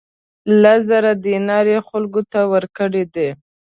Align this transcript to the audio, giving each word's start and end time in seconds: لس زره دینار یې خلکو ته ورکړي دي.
لس 0.61 0.81
زره 0.89 1.11
دینار 1.25 1.65
یې 1.73 1.79
خلکو 1.89 2.21
ته 2.31 2.39
ورکړي 2.53 3.03
دي. 3.13 3.29